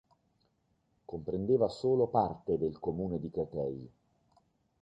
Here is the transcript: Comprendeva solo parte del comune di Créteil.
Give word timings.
Comprendeva 1.05 1.67
solo 1.67 2.07
parte 2.07 2.57
del 2.57 2.79
comune 2.79 3.19
di 3.19 3.29
Créteil. 3.29 3.91